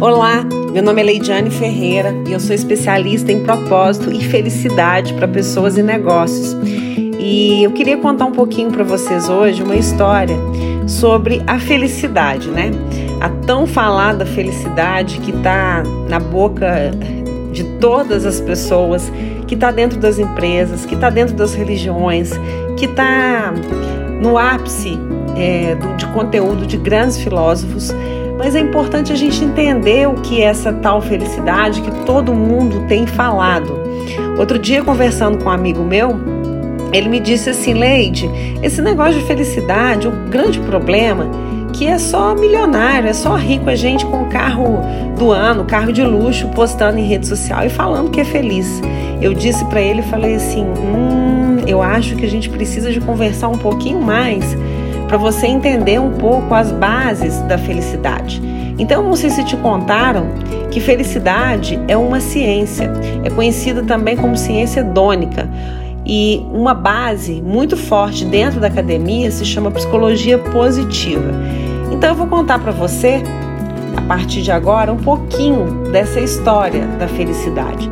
Olá, 0.00 0.44
meu 0.72 0.82
nome 0.82 1.00
é 1.00 1.04
Leidiane 1.04 1.50
Ferreira 1.50 2.12
e 2.26 2.32
eu 2.32 2.40
sou 2.40 2.54
especialista 2.54 3.30
em 3.30 3.44
propósito 3.44 4.12
e 4.12 4.22
felicidade 4.24 5.14
para 5.14 5.28
pessoas 5.28 5.78
e 5.78 5.82
negócios. 5.82 6.56
E 7.18 7.62
eu 7.62 7.70
queria 7.70 7.96
contar 7.96 8.24
um 8.24 8.32
pouquinho 8.32 8.72
para 8.72 8.82
vocês 8.82 9.28
hoje 9.28 9.62
uma 9.62 9.76
história 9.76 10.36
sobre 10.88 11.42
a 11.46 11.60
felicidade, 11.60 12.50
né? 12.50 12.72
A 13.20 13.28
tão 13.46 13.68
falada 13.68 14.26
felicidade 14.26 15.18
que 15.20 15.30
está 15.30 15.84
na 16.08 16.18
boca 16.18 16.90
de 17.52 17.62
todas 17.78 18.26
as 18.26 18.40
pessoas, 18.40 19.12
que 19.46 19.54
está 19.54 19.70
dentro 19.70 20.00
das 20.00 20.18
empresas, 20.18 20.84
que 20.84 20.96
está 20.96 21.08
dentro 21.08 21.36
das 21.36 21.54
religiões, 21.54 22.32
que 22.76 22.86
está 22.86 23.54
no 24.20 24.36
ápice 24.36 24.98
é, 25.36 25.76
de 25.96 26.06
conteúdo 26.08 26.66
de 26.66 26.76
grandes 26.76 27.16
filósofos 27.18 27.94
mas 28.36 28.54
é 28.54 28.60
importante 28.60 29.12
a 29.12 29.16
gente 29.16 29.44
entender 29.44 30.08
o 30.08 30.14
que 30.14 30.42
é 30.42 30.46
essa 30.46 30.72
tal 30.72 31.00
felicidade 31.00 31.80
que 31.80 31.90
todo 32.04 32.34
mundo 32.34 32.84
tem 32.88 33.06
falado. 33.06 33.78
Outro 34.38 34.58
dia, 34.58 34.82
conversando 34.82 35.38
com 35.38 35.48
um 35.48 35.52
amigo 35.52 35.82
meu, 35.82 36.18
ele 36.92 37.08
me 37.08 37.20
disse 37.20 37.50
assim: 37.50 37.74
Leide, 37.74 38.30
esse 38.62 38.80
negócio 38.82 39.14
de 39.14 39.26
felicidade, 39.26 40.08
o 40.08 40.12
grande 40.28 40.60
problema 40.60 41.28
que 41.74 41.88
é 41.88 41.98
só 41.98 42.34
milionário, 42.36 43.08
é 43.08 43.12
só 43.12 43.34
rico, 43.34 43.68
é 43.68 43.74
gente 43.74 44.06
com 44.06 44.26
carro 44.26 44.80
do 45.18 45.32
ano, 45.32 45.64
carro 45.64 45.92
de 45.92 46.04
luxo, 46.04 46.48
postando 46.48 46.98
em 46.98 47.04
rede 47.04 47.26
social 47.26 47.66
e 47.66 47.68
falando 47.68 48.10
que 48.10 48.20
é 48.20 48.24
feliz. 48.24 48.80
Eu 49.20 49.34
disse 49.34 49.64
para 49.64 49.80
ele, 49.80 50.00
falei 50.02 50.36
assim, 50.36 50.64
hum, 50.64 51.56
eu 51.66 51.82
acho 51.82 52.14
que 52.14 52.24
a 52.24 52.30
gente 52.30 52.48
precisa 52.48 52.92
de 52.92 53.00
conversar 53.00 53.48
um 53.48 53.58
pouquinho 53.58 54.00
mais 54.00 54.56
para 55.08 55.16
você 55.16 55.46
entender 55.46 56.00
um 56.00 56.12
pouco 56.12 56.54
as 56.54 56.72
bases 56.72 57.40
da 57.42 57.58
felicidade. 57.58 58.42
Então, 58.78 59.02
não 59.02 59.14
sei 59.14 59.30
se 59.30 59.44
te 59.44 59.56
contaram 59.56 60.26
que 60.70 60.80
felicidade 60.80 61.78
é 61.86 61.96
uma 61.96 62.20
ciência, 62.20 62.90
é 63.22 63.30
conhecida 63.30 63.82
também 63.82 64.16
como 64.16 64.36
ciência 64.36 64.80
hedônica. 64.80 65.48
E 66.06 66.44
uma 66.52 66.74
base 66.74 67.40
muito 67.40 67.76
forte 67.76 68.24
dentro 68.24 68.60
da 68.60 68.66
academia 68.66 69.30
se 69.30 69.44
chama 69.44 69.70
psicologia 69.70 70.38
positiva. 70.38 71.30
Então, 71.90 72.10
eu 72.10 72.14
vou 72.14 72.26
contar 72.26 72.58
para 72.58 72.72
você, 72.72 73.22
a 73.96 74.02
partir 74.02 74.42
de 74.42 74.50
agora, 74.50 74.92
um 74.92 74.98
pouquinho 74.98 75.90
dessa 75.90 76.20
história 76.20 76.86
da 76.98 77.06
felicidade. 77.06 77.90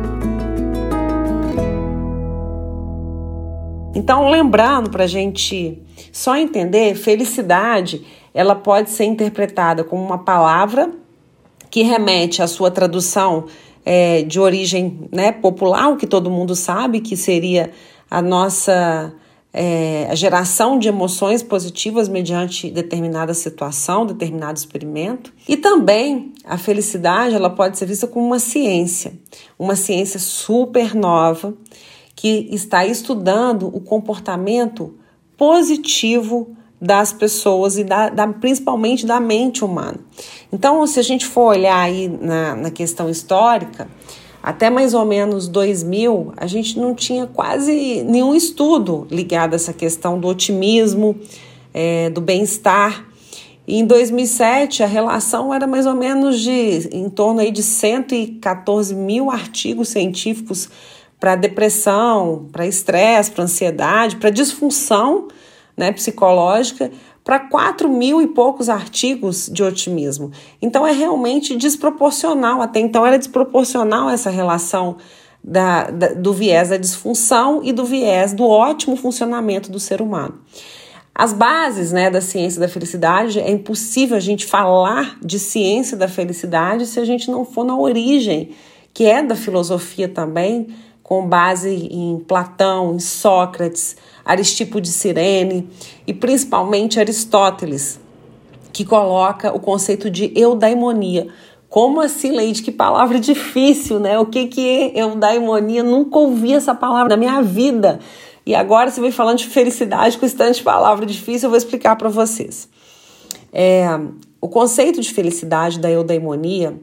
Então, 3.95 4.29
lembrando 4.29 4.89
para 4.89 5.05
a 5.05 5.07
gente 5.07 5.82
só 6.13 6.37
entender, 6.37 6.93
felicidade 6.95 8.05
ela 8.35 8.53
pode 8.53 8.91
ser 8.91 9.05
interpretada 9.05 9.83
como 9.83 10.03
uma 10.03 10.19
palavra 10.19 10.91
que 11.71 11.81
remete 11.81 12.41
à 12.43 12.47
sua 12.47 12.69
tradução 12.69 13.45
é, 13.83 14.21
de 14.21 14.39
origem 14.39 15.09
né, 15.11 15.31
popular, 15.31 15.89
o 15.89 15.97
que 15.97 16.05
todo 16.05 16.29
mundo 16.29 16.55
sabe 16.55 17.01
que 17.01 17.17
seria 17.17 17.71
a 18.09 18.21
nossa 18.21 19.11
é, 19.51 20.07
a 20.09 20.15
geração 20.15 20.77
de 20.77 20.87
emoções 20.87 21.41
positivas 21.41 22.07
mediante 22.07 22.69
determinada 22.69 23.33
situação, 23.33 24.05
determinado 24.05 24.57
experimento. 24.57 25.33
E 25.47 25.57
também 25.57 26.33
a 26.43 26.57
felicidade 26.57 27.35
ela 27.35 27.49
pode 27.49 27.77
ser 27.77 27.87
vista 27.87 28.05
como 28.05 28.25
uma 28.25 28.39
ciência, 28.39 29.13
uma 29.57 29.75
ciência 29.75 30.19
super 30.19 30.93
nova 30.93 31.55
que 32.15 32.47
está 32.51 32.85
estudando 32.85 33.67
o 33.67 33.79
comportamento 33.79 34.95
positivo 35.43 36.55
das 36.79 37.11
pessoas 37.11 37.77
e 37.77 37.83
da, 37.83 38.07
da, 38.07 38.25
principalmente 38.25 39.05
da 39.05 39.19
mente 39.19 39.61
humana. 39.61 39.99
Então, 40.53 40.87
se 40.87 41.01
a 41.01 41.03
gente 41.03 41.25
for 41.25 41.47
olhar 41.47 41.81
aí 41.81 42.07
na, 42.07 42.55
na 42.55 42.71
questão 42.71 43.09
histórica, 43.09 43.89
até 44.41 44.69
mais 44.69 44.93
ou 44.93 45.03
menos 45.03 45.49
2000, 45.49 46.31
a 46.37 46.47
gente 46.47 46.79
não 46.79 46.95
tinha 46.95 47.27
quase 47.27 48.05
nenhum 48.07 48.33
estudo 48.33 49.05
ligado 49.11 49.51
a 49.51 49.55
essa 49.57 49.73
questão 49.73 50.17
do 50.17 50.29
otimismo, 50.29 51.13
é, 51.73 52.09
do 52.09 52.21
bem-estar. 52.21 53.05
Em 53.67 53.85
2007, 53.85 54.81
a 54.81 54.87
relação 54.87 55.53
era 55.53 55.67
mais 55.67 55.85
ou 55.85 55.93
menos 55.93 56.39
de 56.39 56.87
em 56.89 57.09
torno 57.09 57.41
aí 57.41 57.51
de 57.51 57.63
114 57.63 58.95
mil 58.95 59.29
artigos 59.29 59.89
científicos 59.89 60.69
para 61.23 61.37
depressão, 61.37 62.49
para 62.51 62.67
estresse, 62.67 63.31
para 63.31 63.45
ansiedade, 63.45 64.17
para 64.17 64.29
disfunção 64.29 65.29
né, 65.77 65.89
psicológica, 65.89 66.91
para 67.23 67.39
4 67.39 67.87
mil 67.87 68.21
e 68.21 68.27
poucos 68.27 68.67
artigos 68.67 69.49
de 69.49 69.63
otimismo. 69.63 70.31
Então 70.61 70.85
é 70.85 70.91
realmente 70.91 71.55
desproporcional, 71.55 72.61
até 72.61 72.81
então 72.81 73.05
era 73.05 73.17
desproporcional 73.17 74.09
essa 74.09 74.29
relação 74.29 74.97
da, 75.41 75.89
da, 75.91 76.07
do 76.09 76.33
viés 76.33 76.67
da 76.67 76.75
disfunção 76.75 77.61
e 77.63 77.71
do 77.71 77.85
viés 77.85 78.33
do 78.33 78.45
ótimo 78.45 78.97
funcionamento 78.97 79.71
do 79.71 79.79
ser 79.79 80.01
humano. 80.01 80.41
As 81.15 81.31
bases 81.31 81.93
né, 81.93 82.11
da 82.11 82.19
ciência 82.19 82.59
da 82.59 82.67
felicidade, 82.67 83.39
é 83.39 83.49
impossível 83.49 84.17
a 84.17 84.19
gente 84.19 84.45
falar 84.45 85.17
de 85.23 85.39
ciência 85.39 85.95
da 85.95 86.09
felicidade 86.09 86.85
se 86.85 86.99
a 86.99 87.05
gente 87.05 87.31
não 87.31 87.45
for 87.45 87.63
na 87.63 87.77
origem, 87.77 88.49
que 88.93 89.05
é 89.05 89.23
da 89.23 89.37
filosofia 89.37 90.09
também, 90.09 90.67
com 91.03 91.27
base 91.27 91.69
em 91.69 92.17
Platão, 92.19 92.95
em 92.95 92.99
Sócrates, 92.99 93.97
Aristipo 94.23 94.79
de 94.79 94.87
Cirene 94.87 95.69
e 96.07 96.13
principalmente 96.13 96.99
Aristóteles, 96.99 97.99
que 98.71 98.85
coloca 98.85 99.53
o 99.53 99.59
conceito 99.59 100.09
de 100.09 100.31
eudaimonia. 100.33 101.27
Como 101.69 101.99
assim, 101.99 102.31
Leide? 102.31 102.63
Que 102.63 102.71
palavra 102.71 103.19
difícil, 103.21 103.99
né? 103.99 104.17
O 104.17 104.25
que, 104.25 104.47
que 104.47 104.67
é 104.67 105.01
eudaimonia? 105.01 105.83
Nunca 105.83 106.17
ouvi 106.17 106.53
essa 106.53 106.73
palavra 106.73 107.09
na 107.09 107.17
minha 107.17 107.41
vida. 107.41 107.99
E 108.45 108.55
agora 108.55 108.89
você 108.89 109.01
vem 109.01 109.11
falando 109.11 109.37
de 109.37 109.47
felicidade 109.47 110.17
com 110.17 110.25
de 110.25 110.63
palavra 110.63 111.05
difícil, 111.05 111.47
eu 111.47 111.49
vou 111.49 111.57
explicar 111.57 111.95
para 111.95 112.09
vocês. 112.09 112.69
É, 113.51 113.87
o 114.41 114.49
conceito 114.49 114.99
de 114.99 115.13
felicidade 115.13 115.79
da 115.79 115.89
eudaimonia 115.89 116.77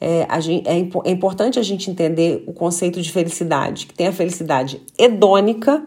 é, 0.00 0.28
gente, 0.40 0.68
é, 0.68 0.78
é, 1.04 1.10
importante 1.10 1.58
a 1.58 1.62
gente 1.62 1.90
entender 1.90 2.44
o 2.46 2.52
conceito 2.52 3.02
de 3.02 3.10
felicidade, 3.10 3.86
que 3.86 3.94
tem 3.94 4.06
a 4.06 4.12
felicidade 4.12 4.80
hedônica, 4.96 5.84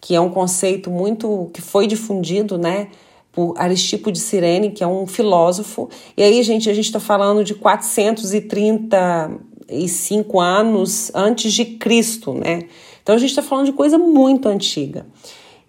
que 0.00 0.12
é 0.14 0.20
um 0.20 0.28
conceito 0.28 0.90
muito 0.90 1.48
que 1.54 1.62
foi 1.62 1.86
difundido, 1.86 2.58
né, 2.58 2.88
por 3.30 3.54
Aristipo 3.56 4.10
de 4.12 4.18
Cirene, 4.18 4.70
que 4.70 4.82
é 4.84 4.86
um 4.86 5.06
filósofo. 5.06 5.88
E 6.16 6.22
aí, 6.22 6.42
gente, 6.42 6.70
a 6.70 6.74
gente 6.74 6.86
está 6.86 7.00
falando 7.00 7.42
de 7.42 7.54
435 7.54 10.40
anos 10.40 11.10
antes 11.14 11.52
de 11.52 11.64
Cristo, 11.64 12.34
né? 12.34 12.64
Então 13.02 13.14
a 13.14 13.18
gente 13.18 13.30
está 13.30 13.42
falando 13.42 13.66
de 13.66 13.72
coisa 13.72 13.98
muito 13.98 14.48
antiga. 14.48 15.06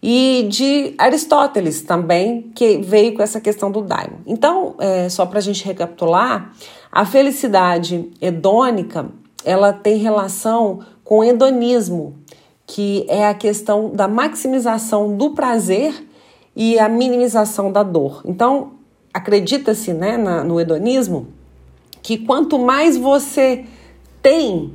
E 0.02 0.48
de 0.50 0.96
Aristóteles 1.00 1.82
também, 1.82 2.52
que 2.54 2.78
veio 2.78 3.16
com 3.16 3.24
essa 3.24 3.42
questão 3.42 3.72
do 3.72 3.82
daimon. 3.82 4.20
Então, 4.28 4.76
é, 4.80 5.10
só 5.10 5.26
para 5.26 5.40
a 5.40 5.42
gente 5.42 5.66
recapitular, 5.66 6.54
a 6.96 7.06
felicidade 7.06 8.10
hedônica 8.22 9.10
ela 9.44 9.74
tem 9.74 9.98
relação 9.98 10.80
com 11.04 11.20
o 11.20 11.24
hedonismo, 11.26 12.16
que 12.66 13.06
é 13.10 13.28
a 13.28 13.34
questão 13.34 13.90
da 13.90 14.08
maximização 14.08 15.18
do 15.18 15.32
prazer 15.32 16.08
e 16.56 16.80
a 16.80 16.88
minimização 16.88 17.70
da 17.70 17.84
dor. 17.84 18.22
Então, 18.24 18.76
acredita-se 19.14 19.92
né, 19.94 20.16
no 20.16 20.58
hedonismo 20.58 21.28
que 22.02 22.18
quanto 22.18 22.58
mais 22.58 22.96
você 22.96 23.66
tem, 24.22 24.72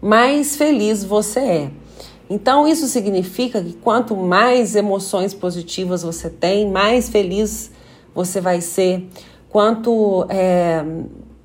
mais 0.00 0.54
feliz 0.54 1.02
você 1.02 1.40
é. 1.40 1.70
Então, 2.30 2.68
isso 2.68 2.86
significa 2.86 3.60
que 3.60 3.72
quanto 3.72 4.14
mais 4.14 4.76
emoções 4.76 5.34
positivas 5.34 6.04
você 6.04 6.30
tem, 6.30 6.70
mais 6.70 7.08
feliz 7.08 7.72
você 8.14 8.40
vai 8.40 8.60
ser. 8.60 9.08
Quanto 9.50 10.24
é, 10.28 10.84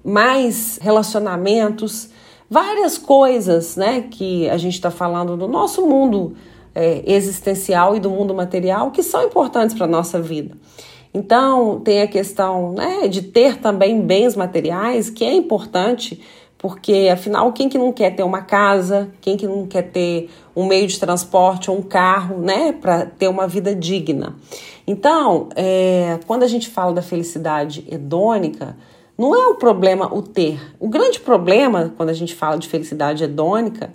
mais 0.09 0.79
relacionamentos, 0.81 2.09
várias 2.49 2.97
coisas 2.97 3.75
né, 3.75 4.05
que 4.09 4.49
a 4.49 4.57
gente 4.57 4.73
está 4.73 4.89
falando 4.89 5.37
do 5.37 5.47
nosso 5.47 5.85
mundo 5.85 6.35
é, 6.73 7.03
existencial 7.05 7.95
e 7.95 7.99
do 7.99 8.09
mundo 8.09 8.33
material 8.33 8.91
que 8.91 9.03
são 9.03 9.23
importantes 9.23 9.75
para 9.75 9.85
a 9.85 9.89
nossa 9.89 10.19
vida. 10.19 10.55
Então, 11.13 11.79
tem 11.79 12.01
a 12.01 12.07
questão 12.07 12.73
né, 12.73 13.07
de 13.07 13.21
ter 13.21 13.57
também 13.57 14.01
bens 14.01 14.35
materiais, 14.35 15.09
que 15.09 15.23
é 15.23 15.33
importante, 15.33 16.21
porque 16.57 17.09
afinal, 17.11 17.51
quem 17.51 17.67
que 17.67 17.77
não 17.77 17.91
quer 17.91 18.15
ter 18.15 18.23
uma 18.23 18.41
casa, 18.41 19.09
quem 19.21 19.35
que 19.37 19.47
não 19.47 19.65
quer 19.65 19.91
ter 19.91 20.29
um 20.55 20.65
meio 20.65 20.87
de 20.87 20.99
transporte 20.99 21.71
ou 21.71 21.77
um 21.77 21.81
carro, 21.81 22.37
né, 22.37 22.71
para 22.71 23.05
ter 23.05 23.27
uma 23.27 23.47
vida 23.47 23.73
digna? 23.75 24.35
Então, 24.85 25.49
é, 25.55 26.19
quando 26.27 26.43
a 26.43 26.47
gente 26.47 26.69
fala 26.69 26.93
da 26.93 27.01
felicidade 27.01 27.85
hedônica, 27.89 28.75
não 29.19 29.35
é 29.35 29.47
o 29.47 29.55
problema 29.55 30.07
o 30.15 30.21
ter. 30.21 30.61
O 30.79 30.87
grande 30.87 31.19
problema, 31.19 31.93
quando 31.97 32.07
a 32.07 32.13
gente 32.13 32.33
fala 32.33 32.57
de 32.57 32.69
felicidade 32.69 33.21
hedônica, 33.21 33.91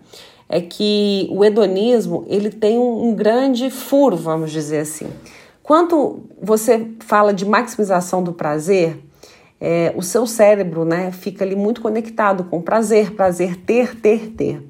é 0.46 0.60
que 0.60 1.26
o 1.32 1.42
hedonismo 1.42 2.26
ele 2.28 2.50
tem 2.50 2.78
um, 2.78 3.14
grande 3.14 3.70
furo, 3.70 4.18
vamos 4.18 4.50
dizer 4.50 4.80
assim. 4.80 5.08
Quando 5.62 6.24
você 6.42 6.90
fala 7.00 7.32
de 7.32 7.46
maximização 7.46 8.22
do 8.22 8.34
prazer, 8.34 8.98
é, 9.58 9.94
o 9.96 10.02
seu 10.02 10.26
cérebro 10.26 10.84
né, 10.84 11.10
fica 11.10 11.42
ali 11.42 11.56
muito 11.56 11.80
conectado 11.80 12.44
com 12.44 12.60
prazer, 12.60 13.12
prazer, 13.12 13.56
ter, 13.56 13.98
ter, 13.98 14.28
ter. 14.28 14.62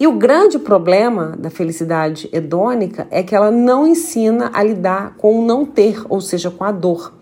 E 0.00 0.06
o 0.06 0.12
grande 0.12 0.58
problema 0.58 1.36
da 1.38 1.50
felicidade 1.50 2.30
hedônica 2.32 3.06
é 3.10 3.22
que 3.22 3.34
ela 3.34 3.50
não 3.50 3.86
ensina 3.86 4.50
a 4.54 4.62
lidar 4.62 5.14
com 5.18 5.40
o 5.40 5.44
não 5.44 5.66
ter, 5.66 6.02
ou 6.08 6.22
seja, 6.22 6.50
com 6.50 6.64
a 6.64 6.72
dor. 6.72 7.12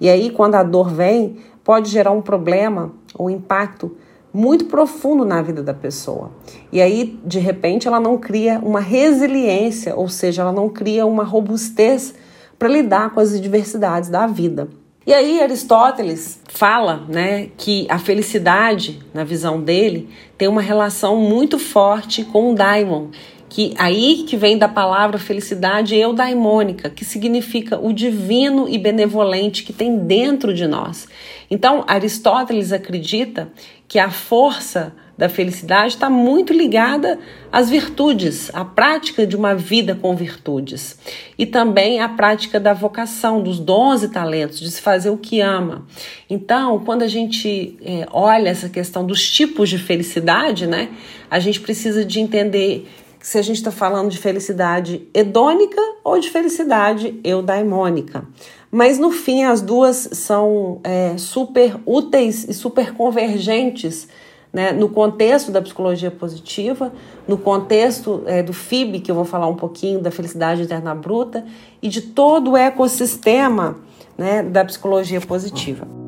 E 0.00 0.08
aí, 0.08 0.30
quando 0.30 0.54
a 0.54 0.62
dor 0.62 0.90
vem, 0.90 1.36
pode 1.64 1.90
gerar 1.90 2.10
um 2.10 2.22
problema 2.22 2.92
ou 3.14 3.30
impacto 3.30 3.96
muito 4.32 4.66
profundo 4.66 5.24
na 5.24 5.42
vida 5.42 5.62
da 5.62 5.74
pessoa. 5.74 6.30
E 6.72 6.80
aí, 6.80 7.18
de 7.24 7.38
repente, 7.38 7.88
ela 7.88 7.98
não 7.98 8.16
cria 8.16 8.60
uma 8.60 8.80
resiliência, 8.80 9.96
ou 9.96 10.08
seja, 10.08 10.42
ela 10.42 10.52
não 10.52 10.68
cria 10.68 11.04
uma 11.04 11.24
robustez 11.24 12.14
para 12.58 12.68
lidar 12.68 13.10
com 13.10 13.20
as 13.20 13.34
adversidades 13.34 14.08
da 14.08 14.26
vida. 14.26 14.68
E 15.06 15.14
aí 15.14 15.42
Aristóteles 15.42 16.40
fala, 16.46 17.04
né, 17.08 17.48
que 17.56 17.86
a 17.88 17.98
felicidade, 17.98 19.00
na 19.14 19.24
visão 19.24 19.60
dele, 19.60 20.08
tem 20.36 20.46
uma 20.46 20.60
relação 20.60 21.16
muito 21.16 21.58
forte 21.58 22.22
com 22.22 22.52
o 22.52 22.54
daimon, 22.54 23.08
que 23.50 23.74
aí 23.76 24.24
que 24.26 24.36
vem 24.36 24.56
da 24.56 24.68
palavra 24.68 25.18
felicidade 25.18 25.96
eudaimônica, 25.96 26.88
que 26.88 27.04
significa 27.04 27.78
o 27.78 27.92
divino 27.92 28.68
e 28.68 28.78
benevolente 28.78 29.64
que 29.64 29.72
tem 29.72 29.98
dentro 29.98 30.54
de 30.54 30.68
nós. 30.68 31.08
Então, 31.50 31.84
Aristóteles 31.88 32.72
acredita 32.72 33.50
que 33.88 33.98
a 33.98 34.08
força 34.08 34.94
da 35.18 35.28
felicidade 35.28 35.94
está 35.94 36.08
muito 36.08 36.50
ligada 36.50 37.18
às 37.52 37.68
virtudes, 37.68 38.50
à 38.54 38.64
prática 38.64 39.26
de 39.26 39.36
uma 39.36 39.54
vida 39.54 39.94
com 39.94 40.16
virtudes 40.16 40.98
e 41.36 41.44
também 41.44 42.00
à 42.00 42.08
prática 42.08 42.58
da 42.58 42.72
vocação, 42.72 43.42
dos 43.42 43.58
dons 43.58 44.02
e 44.02 44.08
talentos, 44.08 44.60
de 44.60 44.70
se 44.70 44.80
fazer 44.80 45.10
o 45.10 45.18
que 45.18 45.40
ama. 45.40 45.84
Então, 46.30 46.78
quando 46.78 47.02
a 47.02 47.06
gente 47.06 47.76
é, 47.82 48.06
olha 48.10 48.48
essa 48.48 48.70
questão 48.70 49.04
dos 49.04 49.28
tipos 49.28 49.68
de 49.68 49.76
felicidade, 49.76 50.66
né, 50.66 50.88
a 51.30 51.38
gente 51.38 51.60
precisa 51.60 52.02
de 52.02 52.18
entender 52.18 52.88
se 53.20 53.38
a 53.38 53.42
gente 53.42 53.56
está 53.56 53.70
falando 53.70 54.10
de 54.10 54.18
felicidade 54.18 55.08
hedônica 55.12 55.80
ou 56.02 56.18
de 56.18 56.30
felicidade 56.30 57.20
eudaimônica. 57.22 58.24
Mas 58.70 58.98
no 58.98 59.10
fim, 59.10 59.44
as 59.44 59.60
duas 59.60 60.08
são 60.12 60.80
é, 60.82 61.16
super 61.18 61.76
úteis 61.84 62.44
e 62.48 62.54
super 62.54 62.94
convergentes 62.94 64.08
né, 64.52 64.72
no 64.72 64.88
contexto 64.88 65.52
da 65.52 65.62
psicologia 65.62 66.10
positiva, 66.10 66.92
no 67.26 67.38
contexto 67.38 68.22
é, 68.26 68.42
do 68.42 68.52
FIB, 68.52 69.00
que 69.00 69.10
eu 69.10 69.14
vou 69.14 69.24
falar 69.24 69.46
um 69.46 69.56
pouquinho, 69.56 70.00
da 70.00 70.10
felicidade 70.10 70.62
interna 70.62 70.94
bruta, 70.94 71.44
e 71.80 71.88
de 71.88 72.00
todo 72.00 72.52
o 72.52 72.56
ecossistema 72.56 73.76
né, 74.18 74.42
da 74.42 74.64
psicologia 74.64 75.20
positiva. 75.20 75.99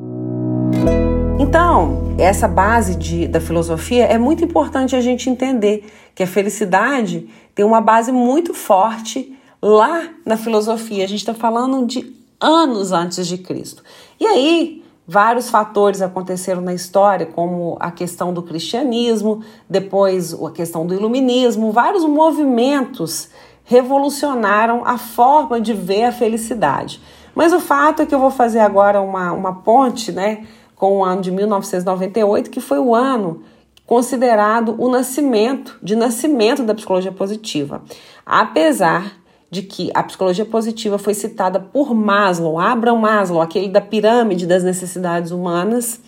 Então, 1.43 2.15
essa 2.19 2.47
base 2.47 2.95
de, 2.95 3.27
da 3.27 3.41
filosofia 3.41 4.05
é 4.05 4.17
muito 4.17 4.45
importante 4.45 4.95
a 4.95 5.01
gente 5.01 5.29
entender 5.29 5.85
que 6.15 6.23
a 6.23 6.27
felicidade 6.27 7.29
tem 7.53 7.65
uma 7.65 7.81
base 7.81 8.13
muito 8.13 8.55
forte 8.55 9.37
lá 9.61 10.09
na 10.25 10.37
filosofia. 10.37 11.05
A 11.05 11.09
gente 11.09 11.19
está 11.19 11.35
falando 11.35 11.85
de 11.85 12.15
anos 12.41 12.93
antes 12.93 13.27
de 13.27 13.39
Cristo. 13.39 13.83
E 14.21 14.25
aí, 14.25 14.85
vários 15.05 15.51
fatores 15.51 16.01
aconteceram 16.01 16.63
na 16.63 16.75
história, 16.75 17.27
como 17.27 17.77
a 17.81 17.91
questão 17.91 18.33
do 18.33 18.45
cristianismo, 18.45 19.43
depois 19.69 20.33
a 20.33 20.51
questão 20.53 20.87
do 20.87 20.95
iluminismo, 20.95 21.73
vários 21.73 22.05
movimentos 22.05 23.31
revolucionaram 23.65 24.83
a 24.85 24.97
forma 24.97 25.61
de 25.61 25.73
ver 25.73 26.05
a 26.05 26.13
felicidade. 26.13 27.03
Mas 27.35 27.53
o 27.53 27.59
fato 27.59 28.03
é 28.03 28.07
que 28.07 28.15
eu 28.15 28.21
vou 28.21 28.31
fazer 28.31 28.61
agora 28.61 29.01
uma, 29.01 29.33
uma 29.33 29.55
ponte, 29.57 30.13
né? 30.13 30.47
Com 30.83 30.99
o 30.99 31.05
ano 31.05 31.23
de 31.23 31.31
1998, 31.31 32.51
que 32.51 32.61
foi 32.61 32.81
o 32.81 32.93
ano 32.93 33.45
considerado 33.87 34.75
o 34.77 34.89
nascimento, 34.89 35.79
de 35.81 35.95
nascimento 35.95 36.65
da 36.65 36.75
psicologia 36.75 37.13
positiva. 37.13 37.85
Apesar 38.27 39.13
de 39.49 39.63
que 39.63 39.93
a 39.95 40.03
psicologia 40.03 40.45
positiva 40.45 40.99
foi 40.99 41.15
citada 41.15 41.61
por 41.61 41.95
Maslow, 41.95 42.59
Abraham 42.59 42.99
Maslow, 42.99 43.41
aquele 43.41 43.69
da 43.69 43.81
pirâmide 43.81 44.45
das 44.45 44.65
necessidades 44.65 45.31
humanas, 45.31 46.01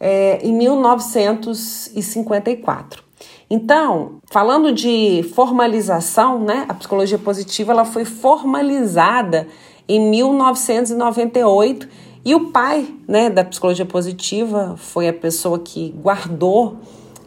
é, 0.00 0.38
em 0.42 0.54
1954. 0.54 3.04
Então, 3.50 4.12
falando 4.30 4.72
de 4.72 5.22
formalização, 5.34 6.40
né, 6.40 6.64
a 6.70 6.72
psicologia 6.72 7.18
positiva 7.18 7.72
ela 7.72 7.84
foi 7.84 8.06
formalizada 8.06 9.46
em 9.86 10.00
1998 10.08 11.86
e 12.24 12.34
o 12.34 12.50
pai 12.50 12.86
né, 13.08 13.30
da 13.30 13.44
psicologia 13.44 13.86
positiva 13.86 14.74
foi 14.76 15.08
a 15.08 15.12
pessoa 15.12 15.58
que 15.58 15.90
guardou 16.02 16.76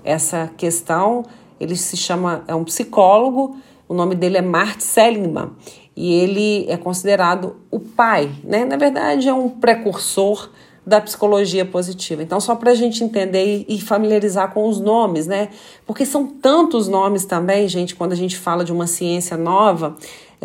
essa 0.04 0.51
questão. 0.56 1.24
Ele 1.60 1.75
se 1.75 1.98
chama, 1.98 2.44
é 2.48 2.54
um 2.54 2.63
psicólogo, 2.63 3.57
o 3.88 3.94
nome 3.94 4.16
dele 4.16 4.38
é 4.38 4.42
Mart 4.42 4.81
Seligman, 4.81 5.51
e 5.95 6.13
ele 6.13 6.66
é 6.69 6.78
considerado 6.78 7.56
o 7.72 7.80
pai, 7.80 8.31
né? 8.44 8.66
Na 8.66 8.78
verdade, 8.78 9.28
é 9.28 9.34
um 9.34 9.50
precursor 9.50 10.50
da 10.86 11.00
psicologia 11.00 11.66
positiva. 11.66 12.22
Então, 12.22 12.40
só 12.40 12.56
para 12.56 12.72
a 12.72 12.75
gente 12.75 13.04
entender 13.04 13.66
e 13.68 13.80
familiarizar 13.80 14.54
com 14.54 14.68
os 14.68 14.80
nomes, 14.80 15.28
né? 15.28 15.50
Porque 15.86 16.06
são 16.06 16.28
tantos 16.28 16.88
nomes 16.88 17.25
também, 17.25 17.68
gente, 17.68 17.95
quando 17.95 18.12
a 18.12 18.18
gente 18.18 18.38
fala 18.38 18.66
de 18.66 18.72
uma 18.72 18.86
ciência 18.86 19.38
nova, 19.38 19.95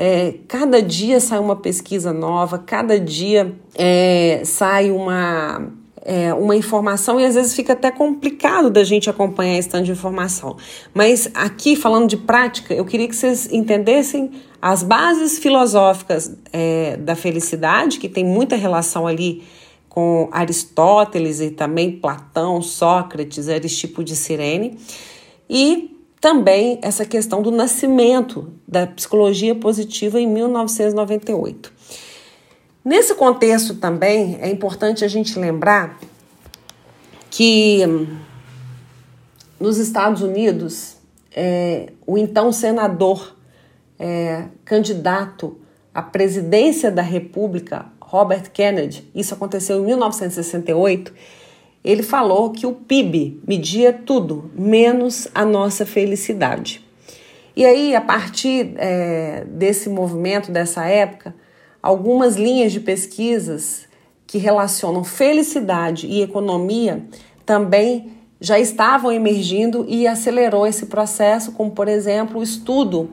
é, 0.01 0.37
cada 0.47 0.81
dia 0.81 1.19
sai 1.19 1.41
uma 1.41 1.57
pesquisa 1.57 2.13
nova, 2.13 2.57
cada 2.57 3.01
dia 3.01 3.53
é, 3.75 4.43
sai 4.45 4.93
uma, 4.93 5.73
é, 6.03 6.33
uma 6.33 6.55
informação 6.55 7.19
e 7.19 7.25
às 7.25 7.35
vezes 7.35 7.53
fica 7.53 7.73
até 7.73 7.91
complicado 7.91 8.71
da 8.71 8.85
gente 8.85 9.11
acompanhar 9.11 9.59
esse 9.59 9.69
tanto 9.69 9.87
de 9.87 9.91
informação. 9.91 10.57
Mas 10.95 11.29
aqui, 11.35 11.75
falando 11.75 12.09
de 12.09 12.17
prática, 12.17 12.73
eu 12.73 12.85
queria 12.85 13.09
que 13.09 13.17
vocês 13.17 13.53
entendessem 13.53 14.31
as 14.63 14.85
bases 14.85 15.41
filosóficas 15.41 16.33
é, 16.53 16.97
da 16.99 17.17
felicidade, 17.17 17.99
que 17.99 18.09
tem 18.09 18.25
muita 18.25 18.55
relação 18.55 19.05
ali 19.05 19.43
com 19.89 20.29
Aristóteles 20.31 21.41
e 21.41 21.51
também 21.51 21.91
Platão, 21.91 22.63
Sócrates, 22.63 23.49
Aristipo 23.49 24.05
de 24.05 24.15
Cirene, 24.15 24.79
e 25.51 25.98
também 26.21 26.79
essa 26.83 27.05
questão 27.05 27.43
do 27.43 27.51
nascimento 27.51 28.53
da 28.67 28.87
psicologia 28.87 29.55
positiva 29.55 30.21
em 30.21 30.27
1998. 30.27 31.73
Nesse 32.85 33.15
contexto 33.15 33.75
também 33.75 34.39
é 34.41 34.51
importante 34.51 35.05
a 35.05 35.09
gente 35.09 35.39
lembrar 35.39 35.99
que 37.31 37.83
nos 39.61 39.79
Estados 39.79 40.23
Unidos 40.23 40.97
é, 41.33 41.93
o 42.07 42.17
então 42.17 42.51
senador 42.53 43.37
é, 43.99 44.45
candidato 44.65 45.59
à 45.93 46.03
presidência 46.03 46.91
da 46.91 47.03
República, 47.03 47.87
Robert 48.01 48.51
Kennedy, 48.51 49.09
isso 49.15 49.35
aconteceu 49.35 49.79
em 49.81 49.85
1968 49.85 51.13
ele 51.89 52.03
falou 52.03 52.51
que 52.51 52.67
o 52.67 52.73
PIB 52.75 53.41
media 53.49 53.95
tudo, 53.95 54.51
menos 54.55 55.27
a 55.35 55.43
nossa 55.43 55.87
felicidade. 55.87 56.85
E 57.57 57.65
aí, 57.65 57.97
a 57.97 58.01
partir 58.03 58.75
é, 58.77 59.47
desse 59.49 59.89
movimento, 59.89 60.53
dessa 60.53 60.85
época, 60.85 61.35
algumas 61.83 62.37
linhas 62.37 62.73
de 62.73 62.81
pesquisas 62.81 63.89
que 64.27 64.37
relacionam 64.37 65.03
felicidade 65.03 66.07
e 66.07 66.21
economia 66.21 67.07
também 67.47 68.13
já 68.39 68.59
estavam 68.59 69.11
emergindo 69.11 69.87
e 69.89 70.07
acelerou 70.07 70.67
esse 70.67 70.85
processo, 70.87 71.53
como 71.53 71.71
por 71.71 71.89
exemplo 71.89 72.41
o 72.41 72.43
estudo, 72.43 73.09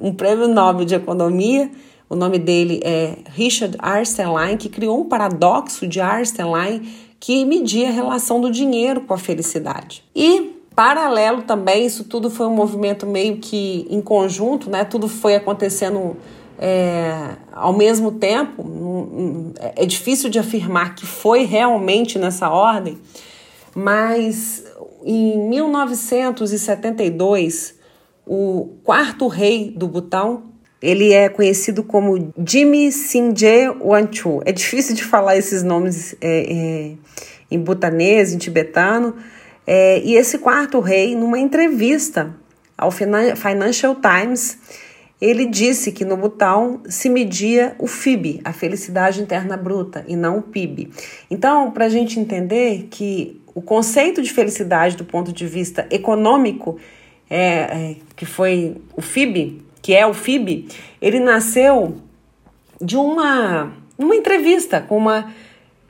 um 0.00 0.12
prêmio 0.12 0.48
Nobel 0.48 0.84
de 0.84 0.96
Economia, 0.96 1.70
o 2.10 2.16
nome 2.16 2.40
dele 2.40 2.80
é 2.84 3.18
Richard 3.30 3.76
Arnstein, 3.78 4.56
que 4.56 4.68
criou 4.68 5.00
um 5.00 5.04
paradoxo 5.04 5.86
de 5.86 6.00
Arnstein 6.00 7.05
que 7.26 7.44
media 7.44 7.88
a 7.88 7.90
relação 7.90 8.40
do 8.40 8.52
dinheiro 8.52 9.00
com 9.00 9.12
a 9.12 9.18
felicidade. 9.18 10.04
E 10.14 10.62
paralelo 10.76 11.42
também, 11.42 11.84
isso 11.84 12.04
tudo 12.04 12.30
foi 12.30 12.46
um 12.46 12.54
movimento 12.54 13.04
meio 13.04 13.38
que 13.38 13.84
em 13.90 14.00
conjunto, 14.00 14.70
né? 14.70 14.84
Tudo 14.84 15.08
foi 15.08 15.34
acontecendo 15.34 16.16
é, 16.56 17.34
ao 17.52 17.72
mesmo 17.72 18.12
tempo. 18.12 18.64
É 19.74 19.84
difícil 19.84 20.30
de 20.30 20.38
afirmar 20.38 20.94
que 20.94 21.04
foi 21.04 21.42
realmente 21.42 22.16
nessa 22.16 22.48
ordem, 22.48 22.96
mas 23.74 24.62
em 25.04 25.48
1972, 25.48 27.74
o 28.24 28.68
quarto 28.84 29.26
rei 29.26 29.74
do 29.76 29.88
Butão, 29.88 30.44
ele 30.80 31.12
é 31.12 31.28
conhecido 31.28 31.82
como 31.82 32.32
Jimmy 32.46 32.92
Sinje 32.92 33.68
Wanchu. 33.80 34.42
É 34.44 34.52
difícil 34.52 34.94
de 34.94 35.04
falar 35.04 35.36
esses 35.36 35.62
nomes 35.62 36.14
é, 36.20 36.52
é, 36.52 36.92
em 37.50 37.58
butanês, 37.58 38.32
em 38.32 38.38
tibetano. 38.38 39.16
É, 39.66 40.00
e 40.00 40.14
esse 40.16 40.38
quarto 40.38 40.78
rei, 40.80 41.16
numa 41.16 41.38
entrevista 41.38 42.34
ao 42.76 42.90
Financial 42.90 43.96
Times, 43.96 44.58
ele 45.20 45.46
disse 45.46 45.92
que 45.92 46.04
no 46.04 46.16
Butão 46.16 46.82
se 46.88 47.08
media 47.08 47.74
o 47.78 47.86
FIB, 47.86 48.40
a 48.44 48.52
felicidade 48.52 49.20
interna 49.20 49.56
bruta, 49.56 50.04
e 50.06 50.14
não 50.14 50.38
o 50.38 50.42
PIB. 50.42 50.90
Então, 51.30 51.70
para 51.70 51.86
a 51.86 51.88
gente 51.88 52.20
entender 52.20 52.88
que 52.90 53.40
o 53.54 53.62
conceito 53.62 54.20
de 54.20 54.30
felicidade 54.30 54.96
do 54.96 55.04
ponto 55.04 55.32
de 55.32 55.46
vista 55.46 55.86
econômico, 55.90 56.78
é, 57.30 57.38
é, 57.38 57.96
que 58.14 58.26
foi 58.26 58.76
o 58.94 59.00
FIB, 59.00 59.65
que 59.86 59.94
é 59.94 60.04
o 60.04 60.12
FIB, 60.12 60.66
ele 61.00 61.20
nasceu 61.20 61.98
de 62.82 62.96
uma, 62.96 63.72
uma 63.96 64.16
entrevista 64.16 64.80
com 64.80 64.96
uma 64.96 65.32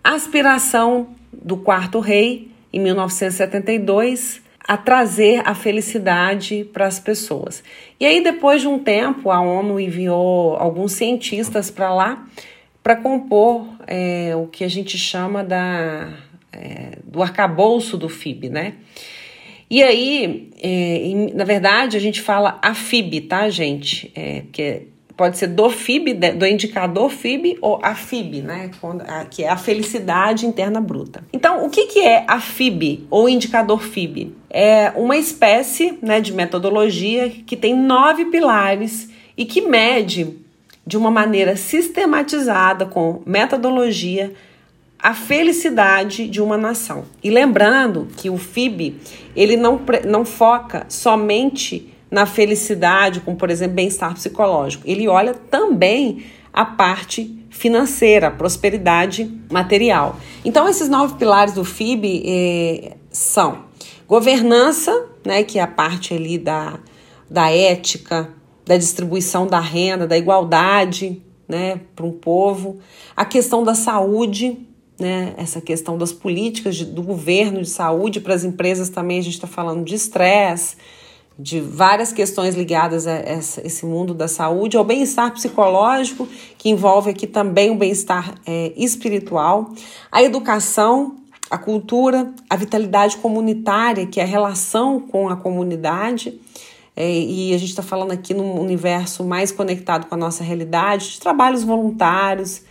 aspiração 0.04 1.14
do 1.32 1.56
quarto 1.56 1.98
rei, 1.98 2.50
em 2.70 2.78
1972, 2.78 4.42
a 4.68 4.76
trazer 4.76 5.40
a 5.46 5.54
felicidade 5.54 6.68
para 6.74 6.86
as 6.86 7.00
pessoas. 7.00 7.64
E 7.98 8.04
aí, 8.04 8.22
depois 8.22 8.60
de 8.60 8.68
um 8.68 8.78
tempo, 8.78 9.30
a 9.30 9.40
ONU 9.40 9.80
enviou 9.80 10.56
alguns 10.56 10.92
cientistas 10.92 11.70
para 11.70 11.94
lá 11.94 12.26
para 12.82 12.96
compor 12.96 13.66
é, 13.86 14.36
o 14.36 14.46
que 14.46 14.62
a 14.62 14.68
gente 14.68 14.98
chama 14.98 15.42
da, 15.42 16.10
é, 16.52 16.98
do 17.02 17.22
arcabouço 17.22 17.96
do 17.96 18.10
FIB, 18.10 18.50
né? 18.50 18.74
E 19.68 19.82
aí, 19.82 20.50
é, 20.62 20.68
em, 20.68 21.34
na 21.34 21.44
verdade, 21.44 21.96
a 21.96 22.00
gente 22.00 22.20
fala 22.20 22.58
AFIB, 22.62 23.22
tá, 23.22 23.48
gente? 23.50 24.12
É, 24.14 24.42
que 24.52 24.88
pode 25.16 25.38
ser 25.38 25.48
do 25.48 25.70
FIB, 25.70 26.14
do 26.14 26.46
indicador 26.46 27.10
FIB 27.10 27.58
ou 27.60 27.80
a 27.82 27.94
FIB, 27.94 28.42
né? 28.42 28.70
Que 29.30 29.44
é 29.44 29.48
a 29.48 29.56
felicidade 29.56 30.46
interna 30.46 30.80
bruta. 30.80 31.24
Então, 31.32 31.64
o 31.64 31.70
que, 31.70 31.86
que 31.86 32.00
é 32.00 32.24
a 32.28 32.38
FIB 32.38 33.06
ou 33.10 33.28
indicador 33.28 33.82
FIB? 33.82 34.34
É 34.50 34.92
uma 34.94 35.16
espécie 35.16 35.98
né, 36.02 36.20
de 36.20 36.32
metodologia 36.32 37.30
que 37.30 37.56
tem 37.56 37.74
nove 37.74 38.26
pilares 38.26 39.08
e 39.36 39.44
que 39.44 39.62
mede 39.62 40.36
de 40.86 40.96
uma 40.96 41.10
maneira 41.10 41.56
sistematizada, 41.56 42.86
com 42.86 43.22
metodologia, 43.26 44.32
a 44.98 45.14
felicidade 45.14 46.28
de 46.28 46.40
uma 46.40 46.56
nação. 46.56 47.04
E 47.22 47.30
lembrando 47.30 48.08
que 48.16 48.30
o 48.30 48.38
FIB 48.38 48.96
ele 49.34 49.56
não, 49.56 49.80
não 50.06 50.24
foca 50.24 50.86
somente 50.88 51.92
na 52.10 52.24
felicidade, 52.24 53.20
como 53.20 53.36
por 53.36 53.50
exemplo 53.50 53.74
bem-estar 53.74 54.14
psicológico. 54.14 54.84
Ele 54.86 55.06
olha 55.08 55.34
também 55.34 56.24
a 56.52 56.64
parte 56.64 57.36
financeira, 57.50 58.30
prosperidade 58.30 59.30
material. 59.50 60.18
Então, 60.44 60.68
esses 60.68 60.88
nove 60.88 61.14
pilares 61.16 61.54
do 61.54 61.64
FIB 61.64 62.22
eh, 62.26 62.96
são 63.10 63.64
governança, 64.06 65.06
né, 65.24 65.42
que 65.42 65.58
é 65.58 65.62
a 65.62 65.66
parte 65.66 66.14
ali 66.14 66.38
da, 66.38 66.78
da 67.30 67.50
ética, 67.50 68.30
da 68.64 68.76
distribuição 68.76 69.46
da 69.46 69.60
renda, 69.60 70.06
da 70.06 70.16
igualdade 70.16 71.22
né, 71.48 71.80
para 71.94 72.04
um 72.04 72.12
povo, 72.12 72.78
a 73.16 73.24
questão 73.24 73.62
da 73.62 73.74
saúde, 73.74 74.58
né, 74.98 75.34
essa 75.36 75.60
questão 75.60 75.98
das 75.98 76.12
políticas 76.12 76.76
de, 76.76 76.84
do 76.84 77.02
governo 77.02 77.62
de 77.62 77.68
saúde 77.68 78.20
para 78.20 78.34
as 78.34 78.44
empresas 78.44 78.88
também, 78.88 79.18
a 79.18 79.22
gente 79.22 79.34
está 79.34 79.46
falando 79.46 79.84
de 79.84 79.94
estresse, 79.94 80.76
de 81.38 81.60
várias 81.60 82.12
questões 82.12 82.54
ligadas 82.54 83.06
a 83.06 83.20
esse 83.62 83.84
mundo 83.84 84.14
da 84.14 84.26
saúde, 84.26 84.76
ao 84.76 84.84
bem-estar 84.84 85.32
psicológico, 85.32 86.26
que 86.56 86.70
envolve 86.70 87.10
aqui 87.10 87.26
também 87.26 87.70
o 87.70 87.74
bem-estar 87.74 88.34
é, 88.46 88.72
espiritual, 88.74 89.70
a 90.10 90.22
educação, 90.22 91.16
a 91.50 91.58
cultura, 91.58 92.32
a 92.48 92.56
vitalidade 92.56 93.18
comunitária, 93.18 94.06
que 94.06 94.18
é 94.18 94.22
a 94.22 94.26
relação 94.26 94.98
com 94.98 95.28
a 95.28 95.36
comunidade. 95.36 96.40
É, 96.96 97.06
e 97.06 97.52
a 97.52 97.58
gente 97.58 97.68
está 97.68 97.82
falando 97.82 98.12
aqui 98.12 98.32
num 98.32 98.58
universo 98.58 99.22
mais 99.22 99.52
conectado 99.52 100.06
com 100.06 100.14
a 100.14 100.18
nossa 100.18 100.42
realidade, 100.42 101.10
de 101.10 101.20
trabalhos 101.20 101.62
voluntários, 101.62 102.62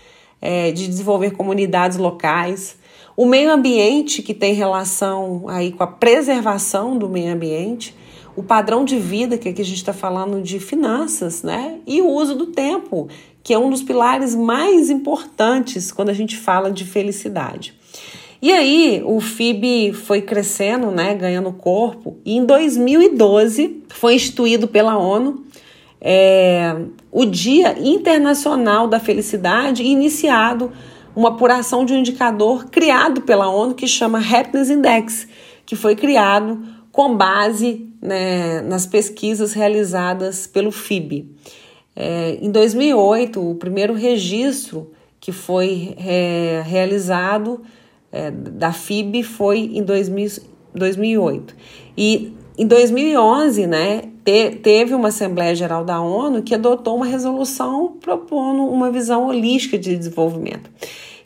é, 0.42 0.72
de 0.72 0.88
desenvolver 0.88 1.32
comunidades 1.32 1.98
locais. 1.98 2.78
O 3.16 3.26
meio 3.26 3.52
ambiente, 3.52 4.22
que 4.22 4.34
tem 4.34 4.54
relação 4.54 5.46
aí 5.48 5.72
com 5.72 5.84
a 5.84 5.88
preservação 5.88 6.98
do 6.98 7.10
meio 7.10 7.34
ambiente 7.34 7.96
o 8.36 8.44
padrão 8.44 8.84
de 8.84 8.98
vida, 8.98 9.38
que 9.38 9.50
aqui 9.50 9.62
a 9.62 9.66
gente 9.66 9.78
está 9.78 9.94
falando 9.94 10.42
de 10.42 10.60
finanças, 10.60 11.42
né? 11.42 11.80
E 11.88 12.02
o 12.02 12.10
uso 12.10 12.36
do 12.36 12.48
tempo, 12.48 13.08
que 13.42 13.54
é 13.54 13.58
um 13.58 13.70
dos 13.70 13.82
pilares 13.82 14.36
mais 14.36 14.90
importantes 14.90 15.92
quando 15.92 16.10
a 16.10 16.14
gente 16.14 16.36
fala 16.36 16.70
de 16.70 16.84
felicidade. 16.84 17.74
E 18.42 18.52
aí 18.52 19.02
o 19.06 19.22
FIB 19.22 19.94
foi 19.94 20.22
crescendo, 20.22 20.92
né, 20.92 21.16
ganhando 21.16 21.52
corpo, 21.54 22.18
e 22.26 22.36
em 22.36 22.46
2012 22.46 23.84
foi 23.90 24.16
instituído 24.16 24.68
pela 24.68 24.98
ONU 24.98 25.44
é, 26.02 26.76
o 27.12 27.26
Dia 27.26 27.78
Internacional 27.80 28.88
da 28.88 29.00
Felicidade, 29.00 29.84
iniciado 29.84 30.72
uma 31.16 31.30
apuração 31.30 31.86
de 31.86 31.94
um 31.94 31.98
indicador 31.98 32.66
criado 32.66 33.22
pela 33.22 33.50
ONU 33.50 33.74
que 33.74 33.88
chama 33.88 34.20
Happiness 34.20 34.70
Index, 34.70 35.28
que 35.66 35.76
foi 35.76 35.96
criado 35.96 36.62
com 36.92 37.16
base 37.16 37.90
né, 38.02 38.62
nas 38.62 38.86
pesquisas 38.86 39.54
realizadas 39.54 40.46
pelo 40.46 40.72
FIB. 40.72 41.30
É, 41.96 42.38
em 42.42 42.52
2008, 42.52 43.52
o 43.52 43.56
primeiro 43.56 43.94
registro 43.94 44.92
que 45.20 45.32
foi 45.32 45.96
é, 45.98 46.62
realizado 46.66 47.62
é, 48.12 48.30
da 48.30 48.72
FIB 48.72 49.24
foi 49.24 49.72
em 49.74 49.82
2000, 49.82 50.44
2008. 50.74 51.56
E 51.98 52.34
em 52.58 52.68
2011, 52.68 53.66
né, 53.66 54.04
te, 54.26 54.56
teve 54.56 54.96
uma 54.96 55.10
Assembleia 55.10 55.54
Geral 55.54 55.86
da 55.86 56.02
ONU 56.02 56.42
que 56.42 56.56
adotou 56.56 56.96
uma 56.96 57.06
resolução 57.06 57.96
propondo 58.02 58.64
uma 58.64 58.92
visão 58.92 59.28
holística 59.28 59.78
de 59.78 59.96
desenvolvimento. 59.96 60.70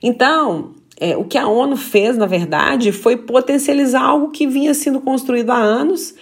Então, 0.04 0.72
é, 1.00 1.16
o 1.16 1.24
que 1.24 1.38
a 1.38 1.48
ONU 1.48 1.78
fez, 1.78 2.18
na 2.18 2.26
verdade, 2.26 2.92
foi 2.92 3.16
potencializar 3.16 4.04
algo 4.04 4.32
que 4.32 4.46
vinha 4.46 4.74
sendo 4.74 5.00
construído 5.00 5.50
há 5.52 5.58
anos 5.58 6.14